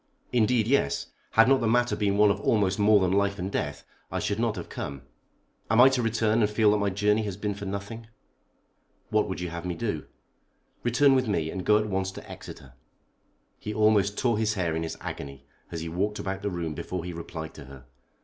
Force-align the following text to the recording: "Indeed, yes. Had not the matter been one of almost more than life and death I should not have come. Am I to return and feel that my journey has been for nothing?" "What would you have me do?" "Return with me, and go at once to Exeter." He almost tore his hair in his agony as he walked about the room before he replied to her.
"Indeed, 0.33 0.65
yes. 0.65 1.11
Had 1.33 1.47
not 1.47 1.61
the 1.61 1.67
matter 1.67 1.95
been 1.95 2.17
one 2.17 2.31
of 2.31 2.41
almost 2.41 2.79
more 2.79 2.99
than 2.99 3.11
life 3.11 3.37
and 3.37 3.51
death 3.51 3.83
I 4.11 4.17
should 4.17 4.39
not 4.39 4.55
have 4.55 4.67
come. 4.67 5.03
Am 5.69 5.79
I 5.79 5.89
to 5.89 6.01
return 6.01 6.41
and 6.41 6.49
feel 6.49 6.71
that 6.71 6.79
my 6.79 6.89
journey 6.89 7.21
has 7.21 7.37
been 7.37 7.53
for 7.53 7.65
nothing?" 7.67 8.07
"What 9.11 9.29
would 9.29 9.39
you 9.39 9.51
have 9.51 9.63
me 9.63 9.75
do?" 9.75 10.07
"Return 10.81 11.13
with 11.13 11.27
me, 11.27 11.51
and 11.51 11.63
go 11.63 11.77
at 11.77 11.85
once 11.85 12.09
to 12.13 12.27
Exeter." 12.27 12.73
He 13.59 13.75
almost 13.75 14.17
tore 14.17 14.39
his 14.39 14.55
hair 14.55 14.75
in 14.75 14.81
his 14.81 14.97
agony 15.01 15.45
as 15.71 15.81
he 15.81 15.89
walked 15.89 16.17
about 16.17 16.41
the 16.41 16.49
room 16.49 16.73
before 16.73 17.05
he 17.05 17.13
replied 17.13 17.53
to 17.53 17.65
her. 17.65 17.85